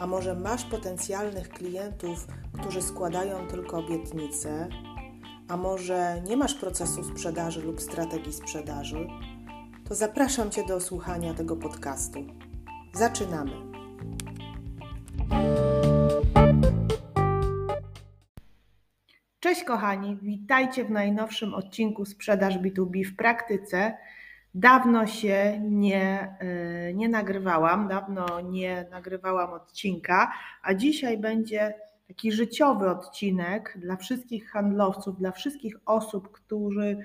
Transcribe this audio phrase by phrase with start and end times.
[0.00, 2.26] a może masz potencjalnych klientów,
[2.60, 4.68] którzy składają tylko obietnice,
[5.48, 9.08] a może nie masz procesu sprzedaży lub strategii sprzedaży,
[9.88, 12.24] to zapraszam Cię do słuchania tego podcastu.
[12.94, 13.52] Zaczynamy.
[19.40, 23.96] Cześć kochani, witajcie w najnowszym odcinku Sprzedaż B2B w praktyce.
[24.54, 26.36] Dawno się nie,
[26.90, 31.74] y, nie nagrywałam, dawno nie nagrywałam odcinka, a dzisiaj będzie
[32.08, 36.98] taki życiowy odcinek dla wszystkich handlowców, dla wszystkich osób, którzy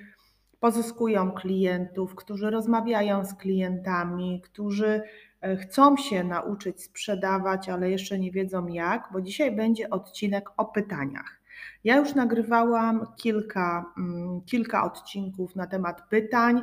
[0.59, 5.01] pozyskują klientów, którzy rozmawiają z klientami, którzy
[5.41, 10.65] e, chcą się nauczyć sprzedawać, ale jeszcze nie wiedzą jak, bo dzisiaj będzie odcinek o
[10.65, 11.41] pytaniach.
[11.83, 16.61] Ja już nagrywałam kilka, mm, kilka odcinków na temat pytań.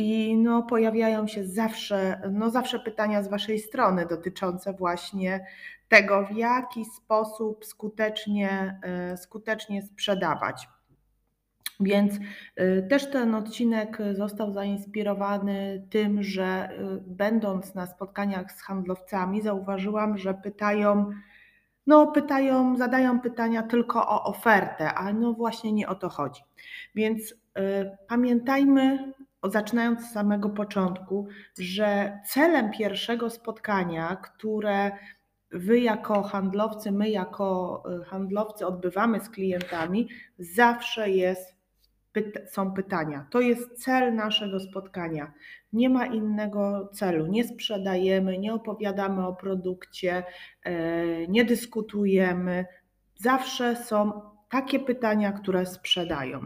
[0.00, 5.46] I no, pojawiają się zawsze, no zawsze pytania z Waszej strony dotyczące właśnie
[5.90, 10.68] tego, w jaki sposób skutecznie, e, skutecznie sprzedawać.
[11.80, 12.14] Więc
[12.56, 16.70] e, też ten odcinek został zainspirowany tym, że e,
[17.06, 21.10] będąc na spotkaniach z handlowcami, zauważyłam, że pytają,
[21.86, 26.42] no pytają, zadają pytania tylko o ofertę, a no właśnie nie o to chodzi.
[26.94, 27.34] Więc
[28.08, 29.12] pamiętajmy
[29.48, 34.90] zaczynając z samego początku, że celem pierwszego spotkania, które
[35.52, 41.56] Wy jako handlowcy, my jako y, handlowcy odbywamy z klientami, zawsze jest,
[42.46, 43.26] są pytania.
[43.30, 45.32] To jest cel naszego spotkania.
[45.72, 47.26] Nie ma innego celu.
[47.26, 50.24] Nie sprzedajemy, nie opowiadamy o produkcie,
[50.62, 52.66] e, nie dyskutujemy.
[53.14, 54.12] Zawsze są
[54.50, 56.40] takie pytania, które sprzedają.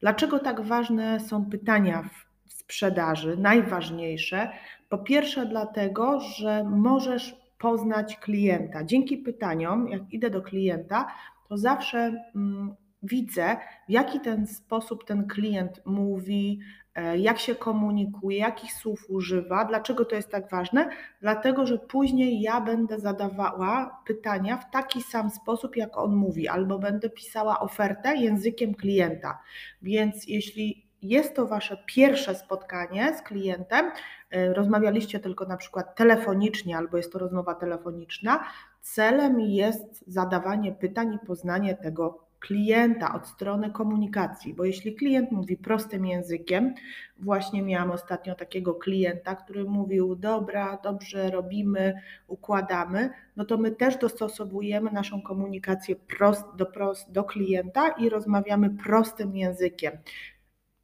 [0.00, 2.27] Dlaczego tak ważne są pytania w
[2.68, 4.50] sprzedaży, najważniejsze.
[4.88, 8.84] Po pierwsze, dlatego, że możesz poznać klienta.
[8.84, 11.06] Dzięki pytaniom, jak idę do klienta,
[11.48, 11.98] to zawsze
[12.34, 13.56] mm, widzę,
[13.88, 16.60] w jaki ten sposób ten klient mówi,
[16.94, 19.64] e, jak się komunikuje, jakich słów używa.
[19.64, 20.90] Dlaczego to jest tak ważne?
[21.20, 26.78] Dlatego, że później ja będę zadawała pytania w taki sam sposób, jak on mówi, albo
[26.78, 29.38] będę pisała ofertę językiem klienta.
[29.82, 33.90] Więc jeśli jest to Wasze pierwsze spotkanie z klientem,
[34.30, 38.44] e, rozmawialiście tylko na przykład telefonicznie albo jest to rozmowa telefoniczna,
[38.80, 45.56] celem jest zadawanie pytań i poznanie tego klienta od strony komunikacji, bo jeśli klient mówi
[45.56, 46.74] prostym językiem,
[47.18, 51.94] właśnie miałam ostatnio takiego klienta, który mówił: Dobra, dobrze robimy,
[52.26, 58.70] układamy, no to my też dostosowujemy naszą komunikację prost, do, prost, do klienta i rozmawiamy
[58.70, 59.92] prostym językiem.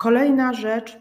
[0.05, 0.99] Kolejna rzecz,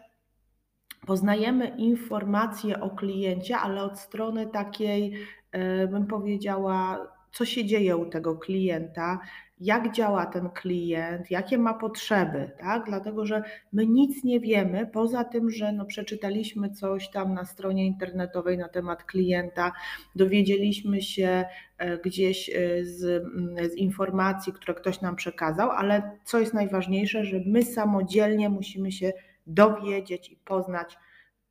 [1.07, 5.13] poznajemy informacje o kliencie, ale od strony takiej,
[5.51, 9.19] e, bym powiedziała, co się dzieje u tego klienta,
[9.59, 12.85] jak działa ten klient, jakie ma potrzeby, tak?
[12.85, 17.85] Dlatego, że my nic nie wiemy, poza tym, że no przeczytaliśmy coś tam na stronie
[17.85, 19.71] internetowej na temat klienta,
[20.15, 21.45] dowiedzieliśmy się
[21.77, 27.25] e, gdzieś e, z, mm, z informacji, które ktoś nam przekazał, ale co jest najważniejsze,
[27.25, 29.13] że my samodzielnie musimy się
[29.47, 30.97] dowiedzieć i poznać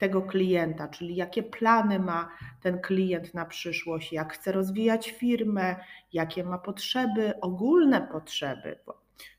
[0.02, 2.28] tego klienta, czyli jakie plany ma
[2.62, 5.76] ten klient na przyszłość, jak chce rozwijać firmę,
[6.12, 8.78] jakie ma potrzeby, ogólne potrzeby.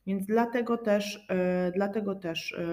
[0.07, 2.66] Więc dlatego też, e, dlatego też e,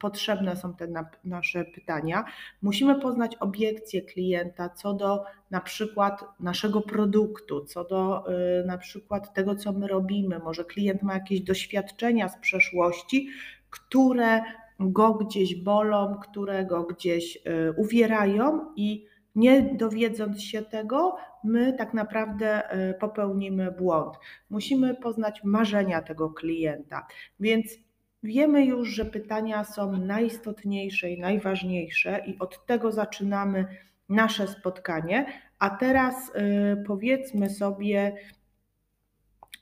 [0.00, 0.88] potrzebne są te
[1.24, 2.24] nasze pytania.
[2.62, 8.24] Musimy poznać obiekcje klienta co do na przykład naszego produktu, co do
[8.60, 10.38] e, na przykład tego, co my robimy.
[10.38, 13.28] Może klient ma jakieś doświadczenia z przeszłości,
[13.70, 14.40] które
[14.90, 21.94] go gdzieś bolą, które go gdzieś y, uwierają i nie dowiedząc się tego, my tak
[21.94, 24.16] naprawdę y, popełnimy błąd.
[24.50, 27.06] Musimy poznać marzenia tego klienta.
[27.40, 27.78] Więc
[28.22, 33.66] wiemy już, że pytania są najistotniejsze i najważniejsze, i od tego zaczynamy
[34.08, 35.26] nasze spotkanie.
[35.58, 38.16] A teraz y, powiedzmy sobie,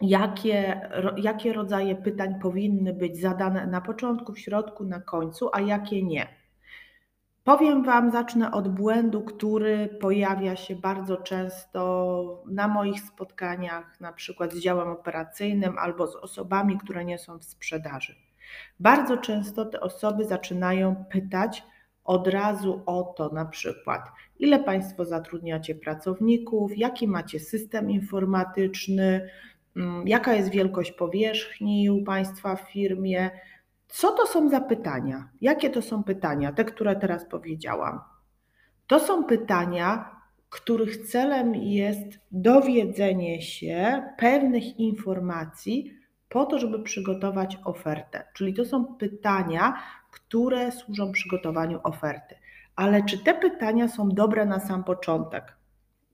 [0.01, 6.03] jakie, jakie rodzaje pytań powinny być zadane na początku, w środku, na końcu, a jakie
[6.03, 6.41] nie.
[7.45, 14.53] Powiem Wam, zacznę od błędu, który pojawia się bardzo często na moich spotkaniach, na przykład
[14.53, 18.15] z działem operacyjnym albo z osobami, które nie są w sprzedaży.
[18.81, 21.63] Bardzo często te osoby zaczynają pytać
[22.05, 24.03] od razu o to, na przykład,
[24.39, 29.29] ile Państwo zatrudniacie pracowników, jaki macie system informatyczny,
[30.05, 33.31] jaka jest wielkość powierzchni u Państwa w firmie
[33.91, 35.29] co to są za pytania?
[35.41, 36.53] Jakie to są pytania?
[36.53, 38.01] Te, które teraz powiedziałam.
[38.87, 40.17] To są pytania,
[40.49, 45.95] których celem jest dowiedzenie się pewnych informacji
[46.29, 48.25] po to, żeby przygotować ofertę.
[48.35, 52.35] Czyli to są pytania, które służą przygotowaniu oferty.
[52.77, 55.57] Ale czy te pytania są dobre na sam początek?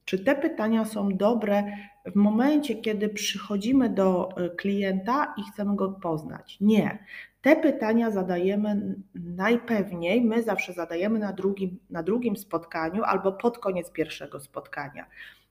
[0.07, 1.63] Czy te pytania są dobre
[2.07, 6.57] w momencie, kiedy przychodzimy do e, klienta i chcemy go poznać?
[6.61, 6.99] Nie.
[7.43, 13.91] Te pytania zadajemy najpewniej, my zawsze zadajemy na drugim, na drugim spotkaniu albo pod koniec
[13.91, 15.07] pierwszego spotkania.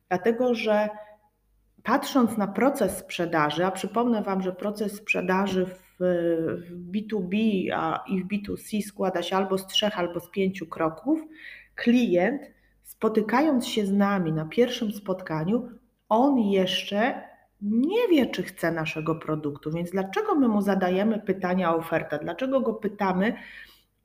[0.10, 0.90] Dlatego, że
[1.84, 5.98] patrząc na proces sprzedaży, a przypomnę Wam, że proces sprzedaży w,
[6.70, 7.36] w B2B
[7.74, 11.22] a, i w B2C składa się albo z trzech, albo z pięciu kroków,
[11.76, 12.55] klient
[12.98, 15.70] spotykając się z nami na pierwszym spotkaniu,
[16.10, 17.22] on jeszcze
[17.62, 19.72] nie wie, czy chce naszego produktu.
[19.72, 22.20] Więc dlaczego my mu zadajemy pytania o ofertę?
[22.22, 23.34] Dlaczego go pytamy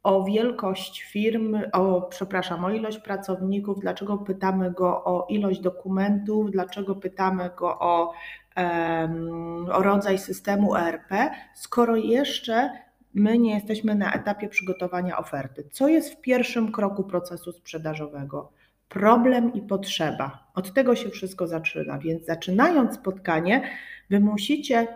[0.02, 6.94] o wielkość firmy, o, przepraszam, o ilość pracowników, dlaczego pytamy go o ilość dokumentów, dlaczego
[6.94, 8.12] pytamy go o,
[8.56, 11.12] um, o rodzaj systemu ERP,
[11.54, 12.70] skoro jeszcze
[13.14, 15.69] my nie jesteśmy na etapie przygotowania oferty.
[15.72, 18.59] Co jest w pierwszym kroku procesu sprzedażowego?
[18.90, 20.50] Problem i potrzeba.
[20.54, 23.70] Od tego się wszystko zaczyna, więc zaczynając spotkanie,
[24.10, 24.88] wy musicie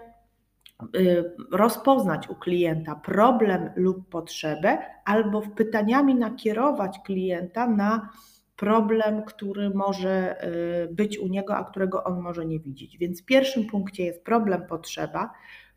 [0.97, 8.09] y, rozpoznać u klienta problem lub potrzebę, albo pytaniami nakierować klienta na
[8.57, 10.45] problem, który może
[10.85, 12.99] y, być u niego, a którego on może nie widzieć.
[12.99, 15.31] Więc w pierwszym punkcie jest problem, potrzeba.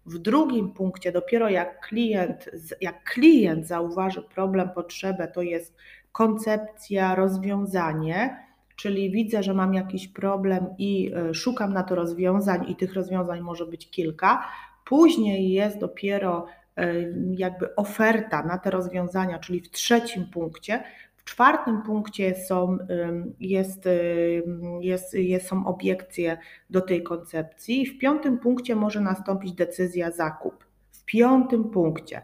[0.06, 2.50] W drugim punkcie, dopiero jak klient,
[2.81, 5.75] jak klient zauważy problem, potrzebę, to jest
[6.12, 12.75] koncepcja, rozwiązanie, czyli widzę, że mam jakiś problem i e, szukam na to rozwiązań, i
[12.75, 14.44] tych rozwiązań może być kilka.
[14.86, 16.45] Później jest dopiero
[16.77, 16.94] e,
[17.31, 20.83] jakby oferta na te rozwiązania, czyli w trzecim punkcie.
[21.15, 22.77] W czwartym punkcie są,
[23.39, 23.83] jest,
[24.81, 26.38] jest, jest, są obiekcje
[26.69, 30.67] do tej koncepcji, w piątym punkcie może nastąpić decyzja zakup
[31.06, 32.22] piątym punkcie.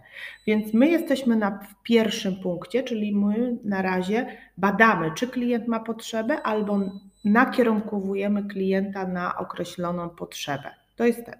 [0.48, 5.80] Więc my jesteśmy na, w pierwszym punkcie, czyli my na razie badamy, czy klient ma
[5.80, 6.80] potrzebę, albo
[7.25, 10.71] nakierunkowujemy klienta na określoną potrzebę.
[10.95, 11.36] To jest ten.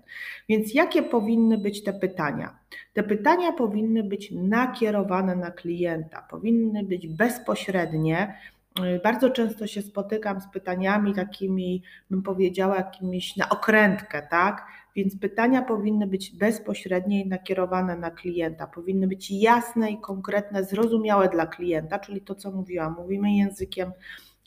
[0.50, 2.60] Więc jakie powinny być te pytania?
[2.94, 8.38] Te pytania powinny być nakierowane na klienta, powinny być bezpośrednie.
[9.04, 14.66] Bardzo często się spotykam z pytaniami takimi, bym powiedziała, jakimiś na okrętkę, tak?
[14.96, 21.30] Więc pytania powinny być bezpośrednie i nakierowane na klienta, powinny być jasne i konkretne, zrozumiałe
[21.30, 23.92] dla klienta, czyli to, co mówiłam, mówimy językiem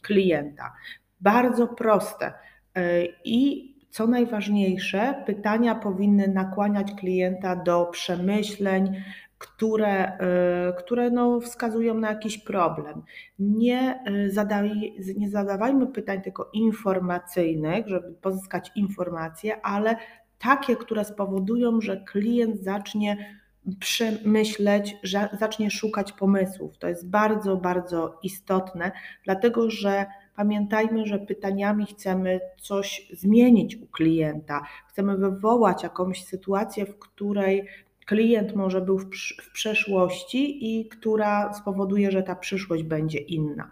[0.02, 0.72] klienta.
[1.20, 2.32] Bardzo proste.
[2.74, 9.02] E, I co najważniejsze, pytania powinny nakłaniać klienta do przemyśleń,
[9.38, 13.02] które, e, które no wskazują na jakiś problem.
[13.38, 19.96] Nie, e, zadaj, nie zadawajmy pytań tylko informacyjnych, żeby pozyskać informacje, ale
[20.38, 23.36] takie, które spowodują, że klient zacznie
[23.80, 26.78] przemyśleć, że zacznie szukać pomysłów.
[26.78, 28.92] To jest bardzo, bardzo istotne,
[29.24, 36.98] dlatego że pamiętajmy, że pytaniami chcemy coś zmienić u klienta, chcemy wywołać jakąś sytuację, w
[36.98, 37.68] której
[38.06, 39.04] klient może był w,
[39.42, 43.70] w przeszłości i która spowoduje, że ta przyszłość będzie inna.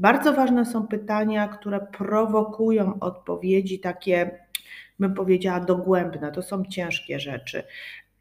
[0.00, 4.38] Bardzo ważne są pytania, które prowokują odpowiedzi takie
[4.98, 6.32] bym powiedziała, dogłębne.
[6.32, 7.62] To są ciężkie rzeczy.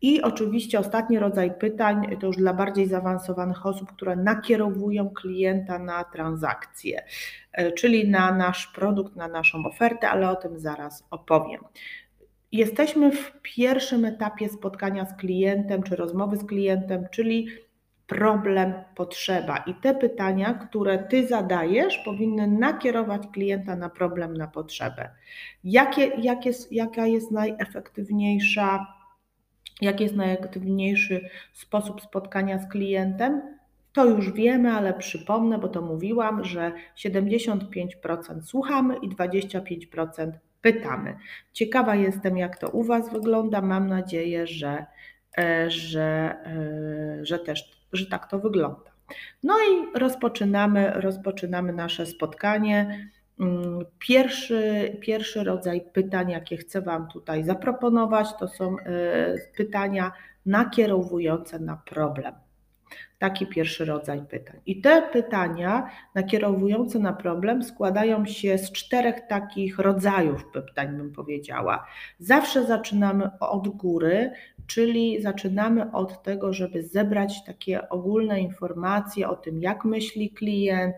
[0.01, 6.03] I oczywiście ostatni rodzaj pytań to już dla bardziej zaawansowanych osób, które nakierowują klienta na
[6.03, 7.03] transakcję,
[7.51, 11.61] e, czyli na nasz produkt, na naszą ofertę, ale o tym zaraz opowiem.
[12.51, 17.47] Jesteśmy w pierwszym etapie spotkania z klientem czy rozmowy z klientem, czyli
[18.11, 19.57] problem, potrzeba.
[19.57, 25.09] I te pytania, które Ty zadajesz, powinny nakierować klienta na problem, na potrzebę.
[25.63, 28.87] Jakie, jak jest, jaka jest najefektywniejsza,
[29.81, 33.41] jaki jest najefektywniejszy sposób spotkania z klientem?
[33.93, 41.17] To już wiemy, ale przypomnę, bo to mówiłam, że 75% słuchamy i 25% pytamy.
[41.53, 43.61] Ciekawa jestem, jak to u Was wygląda.
[43.61, 44.85] Mam nadzieję, że,
[45.37, 48.91] e, że, e, że też że tak to wygląda.
[49.43, 53.09] No i rozpoczynamy, rozpoczynamy nasze spotkanie.
[53.39, 58.85] Mm, pierwszy, pierwszy rodzaj pytań, jakie chcę Wam tutaj zaproponować, to są e,
[59.57, 60.11] pytania
[60.45, 62.33] nakierowujące na problem.
[63.19, 64.59] Taki pierwszy rodzaj pytań.
[64.65, 71.85] I te pytania nakierowujące na problem składają się z czterech takich rodzajów pytań, bym powiedziała.
[72.19, 74.31] Zawsze zaczynamy od góry,
[74.67, 80.95] czyli zaczynamy od tego, żeby zebrać takie ogólne informacje o tym, jak myśli klient,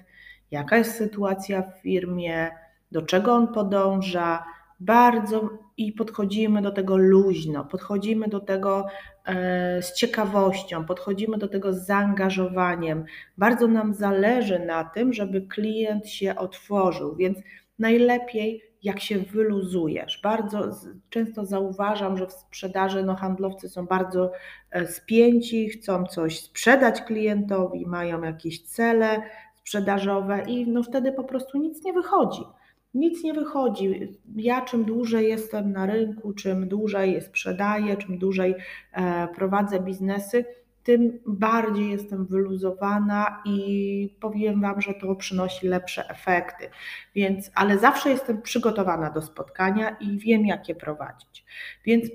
[0.52, 2.52] jaka jest sytuacja w firmie,
[2.92, 4.46] do czego on podąża,
[4.86, 8.86] bardzo i podchodzimy do tego luźno, podchodzimy do tego
[9.26, 13.06] e, z ciekawością, podchodzimy do tego z zaangażowaniem.
[13.38, 17.38] Bardzo nam zależy na tym, żeby klient się otworzył, więc
[17.80, 20.20] najlepiej jak się wyluzujesz.
[20.24, 20.70] Bardzo
[21.10, 24.32] często zauważam, że w sprzedaży no, handlowcy są bardzo
[24.72, 29.22] e, spięci, chcą coś sprzedać klientowi, mają jakieś cele
[29.56, 32.44] sprzedażowe i no, wtedy po prostu nic nie wychodzi
[32.94, 34.10] nic nie wychodzi.
[34.36, 38.56] Ja czym dłużej jestem na rynku, czym dłużej sprzedaję, czym dłużej
[38.92, 40.46] e, prowadzę biznesy,
[40.84, 46.70] tym bardziej jestem wyluzowana i powiem Wam, że to przynosi lepsze efekty.
[47.16, 51.46] Więc, ale zawsze jestem przygotowana do spotkania i wiem, jak je prowadzić.
[51.86, 52.10] Więc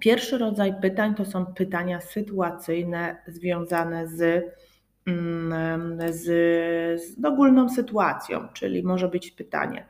[0.00, 4.44] pierwszy rodzaj pytań to są pytania sytuacyjne związane z
[6.10, 6.24] z,
[7.02, 9.86] z ogólną sytuacją, czyli może być pytanie,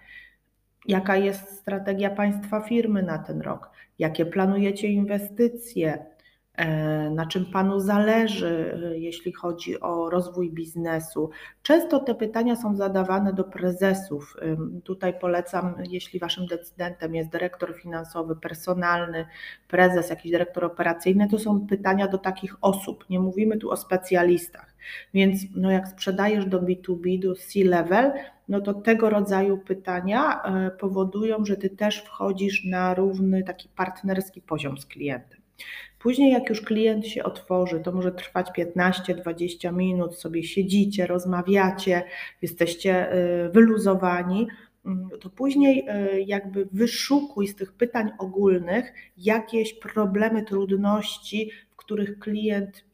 [0.86, 6.06] jaka jest strategia państwa firmy na ten rok, jakie planujecie inwestycje,
[7.10, 11.30] na czym Panu zależy, e, jeśli chodzi o rozwój biznesu.
[11.62, 14.36] Często te pytania są zadawane do prezesów.
[14.84, 19.26] Tutaj polecam, jeśli Waszym decydentem jest dyrektor finansowy, personalny,
[19.68, 23.04] prezes, jakiś dyrektor operacyjny, to są pytania do takich osób.
[23.10, 24.74] Nie mówimy tu o specjalistach.
[25.14, 28.12] Więc no jak sprzedajesz do B2B, do C-level,
[28.48, 34.40] no to tego rodzaju pytania e, powodują, że Ty też wchodzisz na równy taki partnerski
[34.40, 35.41] poziom z klientem.
[35.98, 42.02] Później, jak już klient się otworzy, to może trwać 15-20 minut, sobie siedzicie, rozmawiacie,
[42.42, 44.48] jesteście y, wyluzowani.
[44.86, 52.84] Mm, to później y, jakby wyszukuj z tych pytań ogólnych jakieś problemy, trudności, których klient,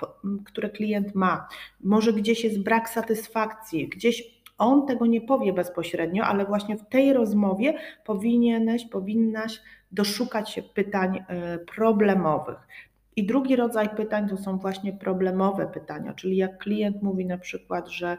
[0.45, 1.49] które klient ma.
[1.81, 7.13] Może gdzieś jest brak satysfakcji, gdzieś on tego nie powie bezpośrednio, ale właśnie w tej
[7.13, 9.61] rozmowie powinieneś, powinnaś
[9.93, 12.59] doszukać się pytań y, problemowych.
[13.17, 17.89] I drugi rodzaj pytań to są właśnie problemowe pytania, czyli jak klient mówi na przykład,
[17.89, 18.19] że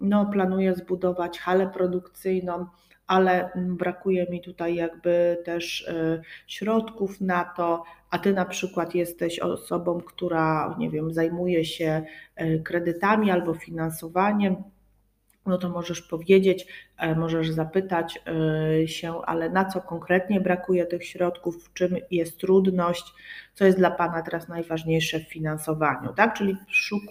[0.00, 2.66] no, planuje zbudować halę produkcyjną,
[3.06, 9.38] ale brakuje mi tutaj jakby też y, środków na to, a ty na przykład jesteś
[9.38, 12.02] osobą, która, nie wiem, zajmuje się
[12.40, 14.56] y, kredytami albo finansowaniem,
[15.46, 16.66] no to możesz powiedzieć,
[16.98, 18.18] e, możesz zapytać
[18.82, 23.04] e, się, ale na co konkretnie brakuje tych środków, w czym jest trudność,
[23.54, 26.34] co jest dla Pana teraz najważniejsze w finansowaniu, tak?
[26.34, 27.02] Czyli szuk,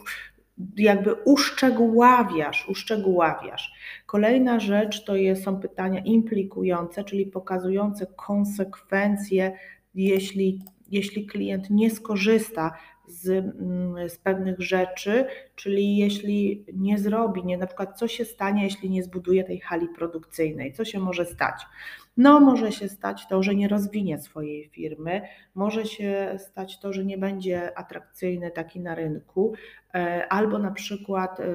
[0.77, 3.71] jakby uszczegóławiasz, uszczegóławiasz.
[4.05, 9.57] Kolejna rzecz to jest, są pytania implikujące, czyli pokazujące konsekwencje,
[9.95, 10.59] jeśli,
[10.91, 12.71] jeśli klient nie skorzysta
[13.12, 15.25] z, mm, z pewnych rzeczy,
[15.56, 19.88] czyli jeśli nie zrobi, nie, na przykład co się stanie, jeśli nie zbuduje tej hali
[19.88, 21.65] produkcyjnej, co się może stać?
[22.18, 25.22] No, może się stać to, że nie rozwinie swojej firmy,
[25.56, 29.53] może się stać to, że nie będzie atrakcyjny taki na rynku,
[29.94, 31.46] e, albo na przykład e,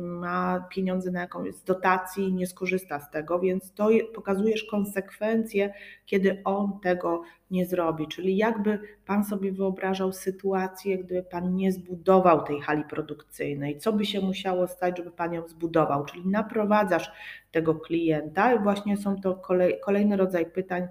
[0.00, 5.74] ma pieniądze na jakąś z dotacji i nie skorzysta z tego, więc to pokazujesz konsekwencje,
[6.06, 8.08] kiedy on tego nie zrobi.
[8.08, 14.04] Czyli jakby Pan sobie wyobrażał sytuację, gdyby Pan nie zbudował tej hali produkcyjnej, co by
[14.04, 17.12] się musiało stać, żeby Pan ją zbudował, czyli naprowadzasz
[17.52, 18.54] tego klienta.
[18.54, 20.88] I właśnie są to kolej, kolejny rodzaj pytań,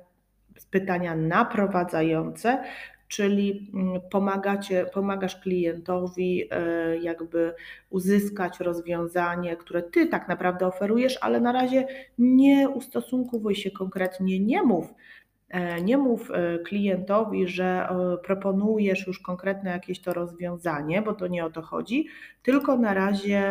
[0.72, 2.64] pytania naprowadzające,
[3.08, 7.54] czyli mm, pomagacie, pomagasz klientowi e, jakby
[7.90, 11.88] uzyskać rozwiązanie, które ty tak naprawdę oferujesz, ale na razie
[12.18, 14.94] nie ustosunkowuj się konkretnie, nie mów,
[15.84, 17.90] nie mów e, klientowi, że
[18.24, 22.08] proponujesz już konkretne jakieś to rozwiązanie, bo to nie o to chodzi,
[22.44, 23.44] tylko na razie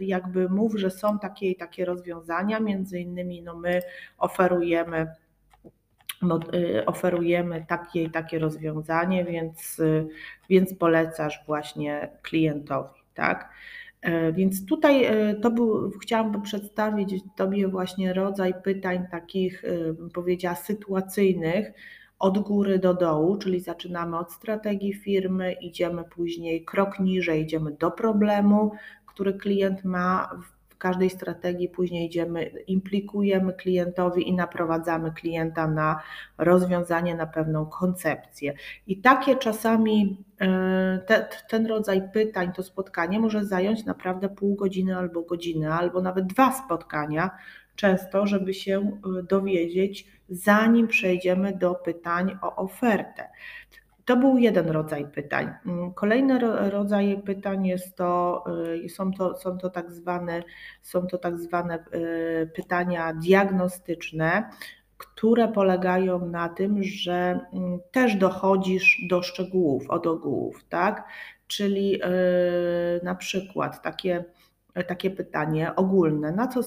[0.00, 3.80] jakby mów, że są takie i takie rozwiązania, między innymi no my
[4.18, 5.06] oferujemy
[6.86, 9.82] oferujemy takie i takie rozwiązanie, więc,
[10.48, 13.50] więc polecasz właśnie klientowi, tak?
[14.02, 20.10] E, więc tutaj e, to był, chciałam przedstawić Tobie właśnie rodzaj pytań takich, e, bym
[20.10, 21.72] powiedziała, sytuacyjnych,
[22.18, 27.90] od góry do dołu, czyli zaczynamy od strategii firmy, idziemy później krok niżej, idziemy do
[27.90, 28.72] problemu,
[29.06, 36.00] który klient ma w każdej strategii później idziemy, implikujemy klientowi i naprowadzamy klienta na
[36.38, 38.54] rozwiązanie, na pewną koncepcję.
[38.86, 44.96] I takie czasami e, te, ten rodzaj pytań, to spotkanie może zająć naprawdę pół godziny
[44.96, 47.30] albo godzinę, albo nawet dwa spotkania,
[47.76, 53.28] często, żeby się e, dowiedzieć, zanim przejdziemy do pytań o ofertę.
[54.10, 55.50] To był jeden rodzaj pytań.
[55.66, 56.38] Mm, kolejny
[56.70, 58.44] rodzaj pytań jest to,
[58.84, 60.42] y, są to, są to tak zwane,
[60.82, 64.50] są to tak zwane y, pytania diagnostyczne,
[64.98, 71.08] które polegają na tym, że mm, też dochodzisz do szczegółów, od ogółów, tak?
[71.46, 72.08] Czyli y,
[73.02, 74.24] na przykład takie,
[74.86, 76.60] takie pytanie ogólne, na co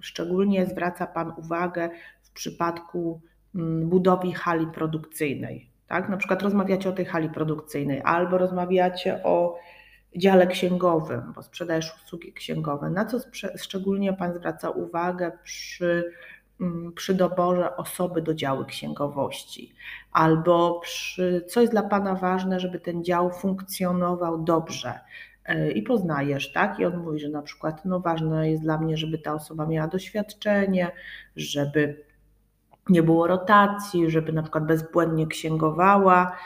[0.00, 1.90] szczególnie zwraca Pan uwagę
[2.22, 3.20] w przypadku
[3.54, 5.69] mm, budowy hali produkcyjnej?
[5.90, 6.08] Tak?
[6.08, 9.58] Na przykład rozmawiacie o tej hali produkcyjnej albo rozmawiacie o
[10.16, 12.90] dziale księgowym, bo sprzedajesz usługi księgowe.
[12.90, 13.18] Na co
[13.56, 16.12] szczególnie Pan zwraca uwagę przy,
[16.60, 19.74] mm, przy doborze osoby do działu księgowości?
[20.12, 25.00] Albo przy, co jest dla Pana ważne, żeby ten dział funkcjonował dobrze?
[25.44, 26.78] E, I poznajesz, tak?
[26.78, 29.88] I on mówi, że na przykład no ważne jest dla mnie, żeby ta osoba miała
[29.88, 30.90] doświadczenie,
[31.36, 32.09] żeby
[32.88, 36.36] nie było rotacji, żeby na przykład bezbłędnie księgowała.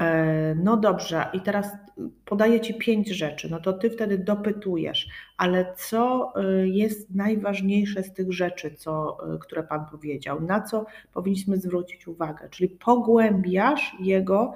[0.00, 1.76] E, no dobrze, i teraz
[2.24, 8.12] podaję Ci pięć rzeczy, no to Ty wtedy dopytujesz, ale co e, jest najważniejsze z
[8.12, 14.54] tych rzeczy, co, e, które Pan powiedział, na co powinniśmy zwrócić uwagę, czyli pogłębiasz jego,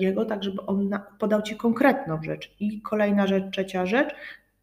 [0.00, 2.56] jego tak, żeby on podał Ci konkretną rzecz.
[2.60, 4.14] I kolejna rzecz, trzecia rzecz,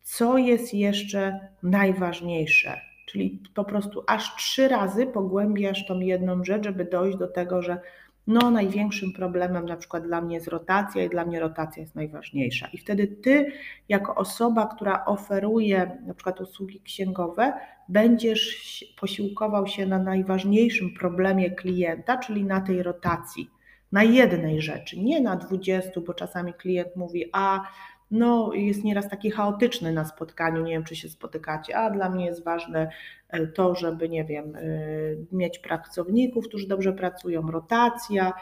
[0.04, 2.82] co jest jeszcze najważniejsze,
[3.12, 7.82] Czyli po prostu aż trzy razy pogłębiasz tą jedną rzecz, żeby dojść do tego, że
[8.28, 12.68] no największym problemem na przykład dla mnie jest rotacja i dla mnie rotacja jest najważniejsza.
[12.74, 13.52] I wtedy ty,
[13.90, 17.54] jako osoba, która oferuje na przykład usługi księgowe,
[17.90, 23.50] będziesz posiłkował się na najważniejszym problemie klienta, czyli na tej rotacji.
[23.92, 27.64] Na jednej rzeczy, nie na dwudziestu, bo czasami klient mówi, a
[28.12, 32.26] no, jest nieraz taki chaotyczny na spotkaniu, nie wiem czy się spotykacie, a dla mnie
[32.26, 32.90] jest ważne
[33.30, 34.62] e, to, żeby, nie wiem, e,
[35.32, 38.34] mieć pracowników, którzy dobrze pracują, rotacja,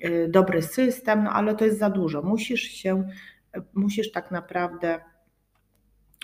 [0.00, 2.22] e, dobry system, no ale to jest za dużo.
[2.22, 3.08] Musisz się,
[3.74, 5.00] musisz tak naprawdę,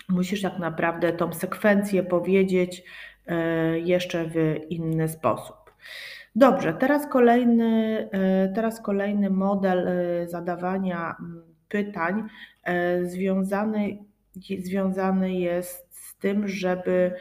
[0.09, 2.83] musisz tak naprawdę tą sekwencję powiedzieć
[3.75, 4.35] jeszcze w
[4.69, 5.55] inny sposób.
[6.35, 8.09] Dobrze, teraz kolejny,
[8.55, 9.89] teraz kolejny model
[10.27, 11.15] zadawania
[11.73, 12.23] pytań
[12.63, 13.97] e, związany,
[14.59, 17.11] związany jest z tym, żeby,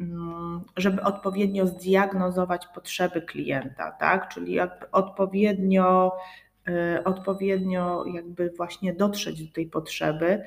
[0.00, 4.28] mm, żeby odpowiednio zdiagnozować potrzeby klienta, tak?
[4.28, 6.12] Czyli jakby odpowiednio,
[6.68, 10.42] e, odpowiednio jakby właśnie dotrzeć do tej potrzeby.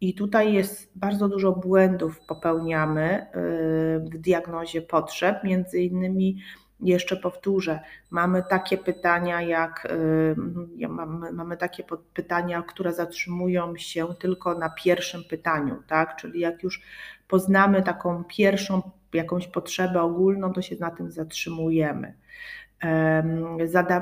[0.00, 3.26] I tutaj jest bardzo dużo błędów popełniamy e,
[3.98, 6.36] w diagnozie potrzeb, między innymi
[6.82, 9.88] jeszcze powtórzę, mamy takie pytania jak
[10.80, 16.16] y, mamy, mamy takie pytania, które zatrzymują się tylko na pierwszym pytaniu, tak?
[16.16, 16.82] Czyli jak już
[17.28, 22.14] poznamy taką pierwszą jakąś potrzebę ogólną, to się na tym zatrzymujemy.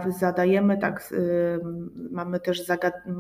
[0.09, 1.15] Zadajemy tak,
[2.11, 2.63] mamy też,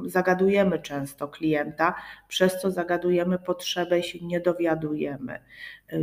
[0.06, 1.94] zagadujemy często klienta,
[2.28, 5.40] przez co zagadujemy potrzebę się nie dowiadujemy.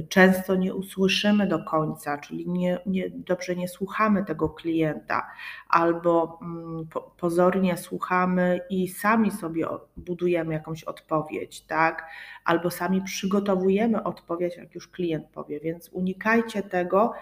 [0.09, 5.27] Często nie usłyszymy do końca, czyli nie, nie, dobrze nie słuchamy tego klienta,
[5.69, 6.87] albo mm,
[7.17, 9.65] pozornie słuchamy i sami sobie
[9.97, 12.07] budujemy jakąś odpowiedź, tak?
[12.45, 17.13] Albo sami przygotowujemy odpowiedź, jak już klient powie, więc unikajcie tego,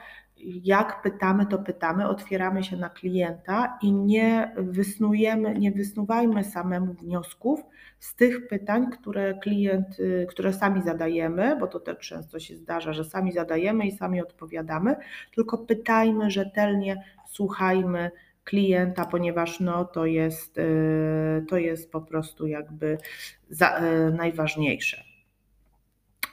[0.64, 7.60] jak pytamy, to pytamy, otwieramy się na klienta i nie wysnujemy, nie wysnuwajmy samemu wniosków
[8.00, 12.94] z tych pytań, które klient, y, które sami zadajemy, bo to też często się zdarza,
[12.94, 14.96] że sami zadajemy i sami odpowiadamy,
[15.36, 18.12] tylko pytajmy rzetelnie, słuchajmy
[18.44, 22.98] klienta, ponieważ no, to, jest, y, to jest po prostu jakby
[23.50, 25.13] za, y, najważniejsze.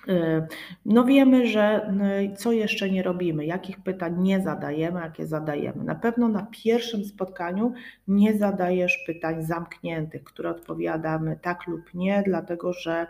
[0.09, 0.47] Y,
[0.85, 1.95] no wiemy, że
[2.33, 5.85] y, co jeszcze nie robimy, jakich pytań nie zadajemy, jakie zadajemy.
[5.85, 7.73] Na pewno na pierwszym spotkaniu
[8.09, 13.07] nie zadajesz pytań zamkniętych, które odpowiadamy tak lub nie, dlatego że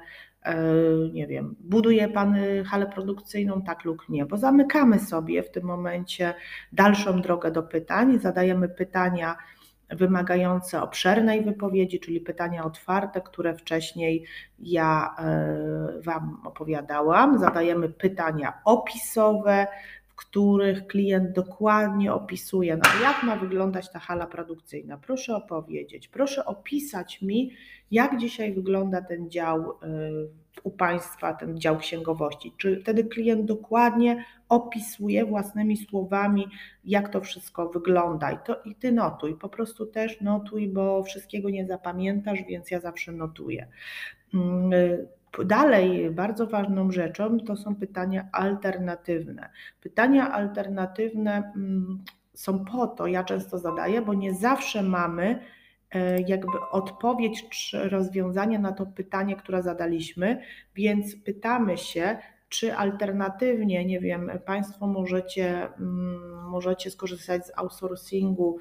[0.46, 0.50] y,
[1.12, 6.34] nie wiem, buduje Pan halę produkcyjną, tak lub nie, bo zamykamy sobie w tym momencie
[6.72, 9.36] dalszą drogę do pytań, zadajemy pytania,
[9.92, 14.24] wymagające obszernej wypowiedzi, czyli pytania otwarte, które wcześniej
[14.58, 17.38] ja e, Wam opowiadałam.
[17.38, 19.66] Zadajemy pytania opisowe,
[20.20, 24.98] których klient dokładnie opisuje, no jak ma wyglądać ta hala produkcyjna.
[24.98, 27.50] Proszę opowiedzieć, proszę opisać mi,
[27.90, 29.74] jak dzisiaj wygląda ten dział y,
[30.62, 32.52] u Państwa, ten dział księgowości.
[32.56, 36.48] Czy wtedy klient dokładnie opisuje własnymi słowami,
[36.84, 38.32] jak to wszystko wygląda.
[38.32, 42.80] I, to, I Ty notuj, po prostu też notuj, bo wszystkiego nie zapamiętasz, więc ja
[42.80, 43.66] zawsze notuję.
[45.44, 49.50] Dalej, bardzo ważną rzeczą to są pytania alternatywne.
[49.80, 55.40] Pytania alternatywne mm, są po to, ja często zadaję, bo nie zawsze mamy
[55.90, 60.42] e, jakby odpowiedź czy rozwiązanie na to pytanie, które zadaliśmy,
[60.74, 68.58] więc pytamy się, czy alternatywnie, nie wiem, Państwo możecie, mm, możecie skorzystać z outsourcingu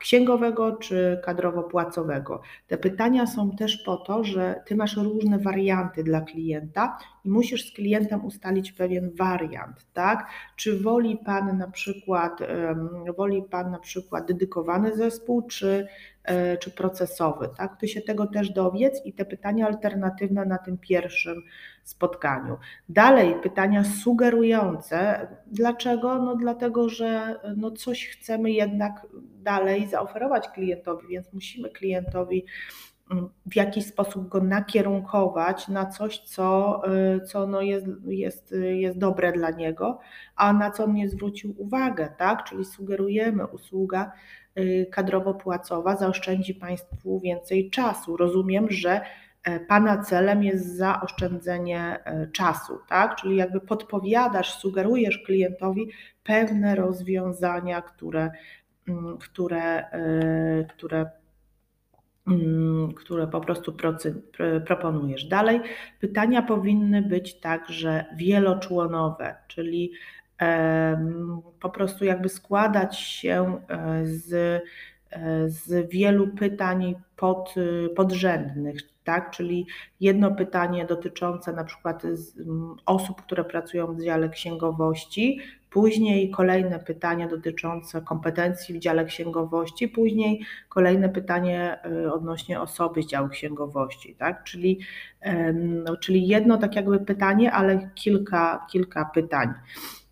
[0.00, 2.38] księgowego czy kadrowo-płacowego.
[2.68, 7.68] Te pytania są też po to, że ty masz różne warianty dla klienta i musisz
[7.68, 10.28] z klientem ustalić pewien wariant, tak?
[10.56, 12.38] Czy woli pan na przykład,
[13.16, 15.86] woli pan na przykład dedykowany zespół, czy
[16.24, 17.48] E, czy procesowy.
[17.56, 17.80] Tak?
[17.80, 21.42] Ty się tego też dowiedz i te pytania alternatywne na tym pierwszym
[21.84, 22.58] spotkaniu.
[22.88, 25.28] Dalej pytania sugerujące.
[25.46, 26.22] Dlaczego?
[26.22, 29.06] No dlatego, że no coś chcemy jednak
[29.42, 32.44] dalej zaoferować klientowi, więc musimy klientowi
[33.46, 36.82] w jakiś sposób go nakierunkować na coś, co,
[37.16, 39.98] y, co no jest, jest, jest dobre dla niego,
[40.36, 42.44] a na co on nie zwrócił uwagę, tak?
[42.44, 44.12] Czyli sugerujemy usługa
[44.58, 48.16] Y, kadrowo-płacowa zaoszczędzi Państwu więcej czasu.
[48.16, 49.00] Rozumiem, że
[49.42, 53.16] e, Pana celem jest zaoszczędzenie e, czasu, tak?
[53.16, 55.90] Czyli jakby podpowiadasz, sugerujesz klientowi
[56.24, 58.30] pewne rozwiązania, które,
[58.88, 61.10] mm, które, e, które mm,
[62.96, 63.76] które po prostu
[64.66, 65.24] proponujesz.
[65.24, 65.60] Dalej,
[66.00, 69.92] pytania powinny być także wieloczłonowe, czyli
[71.60, 74.32] po prostu jakby składać się e, z,
[75.10, 77.54] e, z wielu pytań pod,
[77.96, 79.30] podrzędnych, tak?
[79.30, 79.66] Czyli
[80.00, 82.02] jedno pytanie dotyczące na przykład
[82.86, 90.44] osób, które pracują w dziale księgowości, później kolejne pytanie dotyczące kompetencji w dziale księgowości, później
[90.68, 94.44] kolejne pytanie e, odnośnie osoby z działu księgowości, tak?
[94.44, 94.78] Czyli,
[95.54, 99.48] no, czyli jedno tak jakby pytanie, ale kilka, kilka pytań.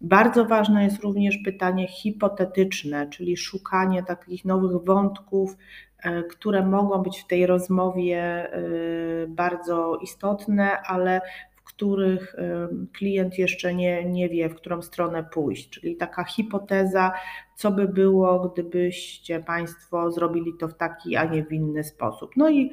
[0.01, 5.57] Bardzo ważne jest również pytanie hipotetyczne, czyli szukanie takich nowych wątków,
[6.03, 8.61] e, które mogą być w tej rozmowie e,
[9.29, 11.21] bardzo istotne, ale
[11.79, 12.37] których
[12.93, 15.69] klient jeszcze nie, nie wie, w którą stronę pójść.
[15.69, 17.12] Czyli taka hipoteza,
[17.57, 22.31] co by było, gdybyście Państwo zrobili to w taki, a nie w inny sposób.
[22.37, 22.71] No i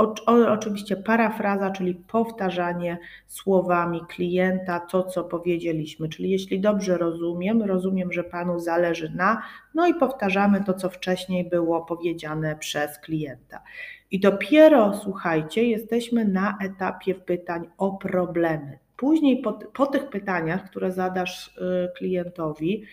[0.00, 6.08] o, o, oczywiście parafraza, czyli powtarzanie słowami klienta to, co powiedzieliśmy.
[6.08, 9.42] Czyli jeśli dobrze rozumiem, rozumiem, że Panu zależy na,
[9.74, 13.62] no i powtarzamy to, co wcześniej było powiedziane przez klienta.
[14.10, 18.78] I dopiero, słuchajcie, jesteśmy na etapie pytań o problemy.
[18.96, 22.84] Później po, po tych pytaniach, które zadasz y, klientowi,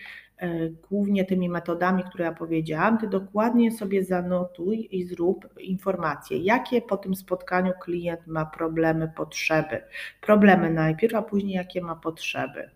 [0.90, 6.96] głównie tymi metodami, które ja powiedziałam, ty dokładnie sobie zanotuj i zrób informacje, jakie po
[6.96, 9.82] tym spotkaniu klient ma problemy, potrzeby.
[10.20, 12.70] Problemy najpierw, a później jakie ma potrzeby.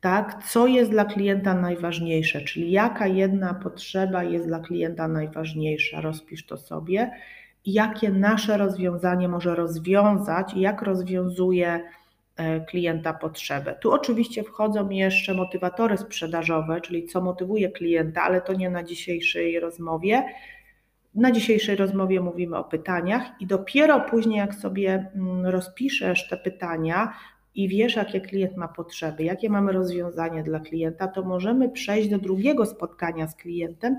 [0.00, 6.46] Tak, co jest dla klienta najważniejsze, czyli jaka jedna potrzeba jest dla klienta najważniejsza, rozpisz
[6.46, 7.10] to sobie,
[7.66, 12.01] jakie nasze rozwiązanie może rozwiązać jak rozwiązuje E,
[12.68, 13.74] klienta potrzebę.
[13.80, 19.60] Tu oczywiście wchodzą jeszcze motywatory sprzedażowe, czyli co motywuje klienta, ale to nie na dzisiejszej
[19.60, 20.24] rozmowie.
[21.14, 27.12] Na dzisiejszej rozmowie mówimy o pytaniach i dopiero później, jak sobie mm, rozpiszesz te pytania
[27.54, 32.18] i wiesz, jakie klient ma potrzeby, jakie mamy rozwiązanie dla klienta, to możemy przejść do
[32.18, 33.96] drugiego spotkania z klientem,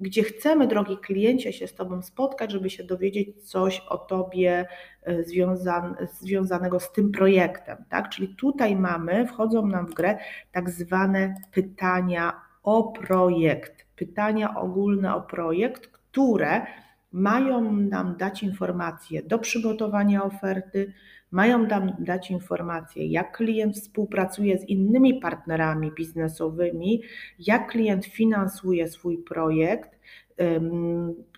[0.00, 4.66] gdzie chcemy, drogi kliencie, się z Tobą spotkać, żeby się dowiedzieć coś o Tobie
[5.02, 7.76] e, związan, związanego z tym projektem.
[7.88, 8.08] Tak?
[8.08, 10.18] Czyli tutaj mamy, wchodzą nam w grę
[10.52, 16.66] tak zwane pytania o projekt, pytania ogólne o projekt, które
[17.12, 20.92] mają nam dać informacje do przygotowania oferty,
[21.30, 27.02] mają nam dać informacje, jak klient współpracuje z innymi partnerami biznesowymi,
[27.38, 29.98] jak klient finansuje swój projekt,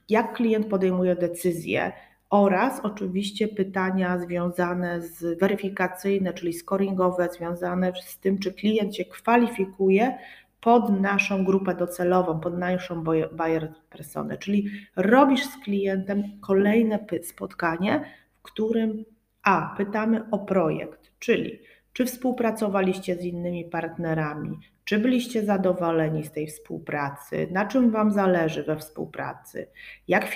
[0.08, 1.92] jak klient podejmuje decyzje
[2.30, 10.18] oraz oczywiście pytania związane z weryfikacyjne, czyli scoringowe, związane z tym, czy klient się kwalifikuje
[10.60, 18.04] pod naszą grupę docelową, pod naszą buyer personę, czyli robisz z klientem kolejne spotkanie,
[18.38, 19.04] w którym
[19.42, 19.74] a.
[19.76, 21.58] Pytamy o projekt, czyli
[21.92, 24.58] Czy współpracowaliście z innymi partnerami?
[24.84, 27.48] Czy byliście zadowoleni z tej współpracy?
[27.50, 29.66] Na czym Wam zależy we współpracy?
[30.08, 30.28] Jak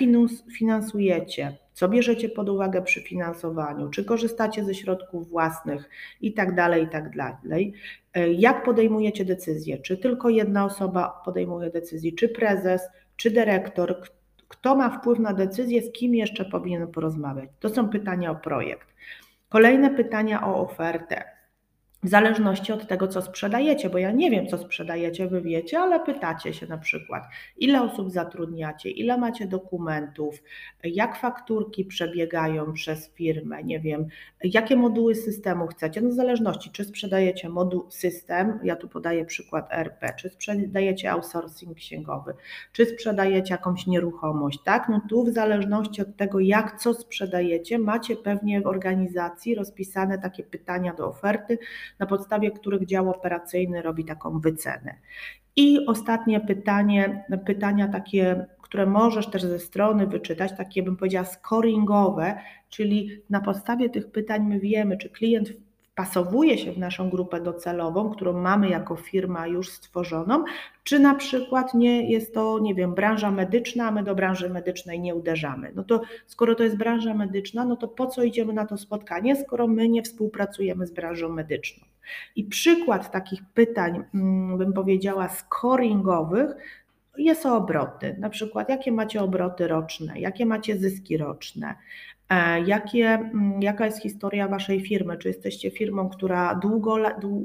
[0.57, 1.57] finansujecie?
[1.73, 3.89] Co bierzecie pod uwagę przy finansowaniu?
[3.89, 5.89] Czy korzystacie ze środków własnych
[6.21, 7.11] i tak dalej, i tak?
[8.37, 9.77] Jak podejmujecie decyzje?
[9.77, 12.11] Czy tylko jedna osoba podejmuje decyzję?
[12.11, 12.81] Czy prezes,
[13.15, 14.03] czy dyrektor?
[14.53, 17.49] Kto ma wpływ na decyzję, z kim jeszcze powinien porozmawiać?
[17.59, 18.87] To są pytania o projekt.
[19.49, 21.32] Kolejne pytania o ofertę
[22.03, 25.99] w zależności od tego, co sprzedajecie, bo ja nie wiem, co sprzedajecie, wy wiecie, ale
[25.99, 27.23] pytacie się na przykład,
[27.57, 30.43] ile osób zatrudniacie, ile macie dokumentów,
[30.83, 34.07] jak fakturki przebiegają przez firmę, nie wiem,
[34.43, 39.67] jakie moduły systemu chcecie, no w zależności, czy sprzedajecie moduł system, ja tu podaję przykład
[39.71, 42.33] RP, czy sprzedajecie outsourcing księgowy,
[42.71, 44.89] czy sprzedajecie jakąś nieruchomość, tak?
[44.89, 50.43] No tu w zależności od tego, jak co sprzedajecie, macie pewnie w organizacji rozpisane takie
[50.43, 51.57] pytania do oferty,
[51.99, 54.95] na podstawie których dział operacyjny robi taką wycenę.
[55.55, 62.39] I ostatnie pytanie, pytania takie, które możesz też ze strony wyczytać, takie bym powiedziała scoringowe,
[62.69, 65.49] czyli na podstawie tych pytań my wiemy, czy klient
[65.93, 70.43] wpasowuje się w naszą grupę docelową, którą mamy jako firma już stworzoną,
[70.83, 74.99] czy na przykład nie jest to, nie wiem, branża medyczna, a my do branży medycznej
[74.99, 75.71] nie uderzamy.
[75.75, 79.35] No to skoro to jest branża medyczna, no to po co idziemy na to spotkanie,
[79.35, 81.85] skoro my nie współpracujemy z branżą medyczną?
[82.35, 86.55] I przykład takich pytań, mm, bym powiedziała, scoringowych,
[87.17, 88.15] jest o obroty.
[88.19, 91.75] Na przykład, jakie macie obroty roczne, jakie macie zyski roczne,
[92.65, 96.97] jakie, mm, jaka jest historia Waszej firmy, czy jesteście firmą, która długo,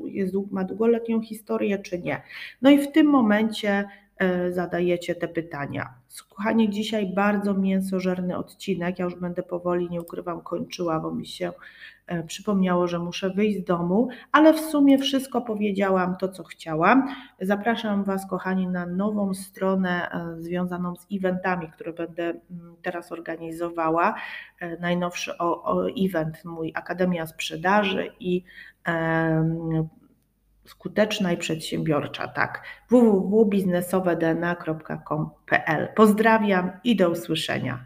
[0.04, 2.22] jest, ma długoletnią historię, czy nie.
[2.62, 3.84] No i w tym momencie
[4.16, 5.97] e, zadajecie te pytania.
[6.08, 8.98] Słuchanie, dzisiaj bardzo mięsożerny odcinek.
[8.98, 11.52] Ja już będę powoli, nie ukrywam, kończyła, bo mi się
[12.08, 17.08] E, przypomniało, że muszę wyjść z domu, ale w sumie wszystko powiedziałam to, co chciałam.
[17.40, 24.14] Zapraszam Was, kochani, na nową stronę e, związaną z eventami, które będę mm, teraz organizowała.
[24.60, 25.32] E, najnowszy
[26.06, 28.44] event mój Akademia Sprzedaży i
[30.68, 32.62] skuteczna i przedsiębiorcza, tak.
[32.90, 37.84] www.biznesowedna.com.pl Pozdrawiam i do usłyszenia.